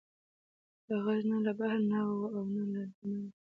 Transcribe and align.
دا 0.87 0.95
غږ 1.05 1.21
نه 1.31 1.37
له 1.45 1.51
بهر 1.57 1.79
نه 1.91 1.99
و 2.07 2.11
او 2.35 2.43
نه 2.55 2.63
له 2.73 2.81
دننه 2.93 3.25
نه. 3.25 3.29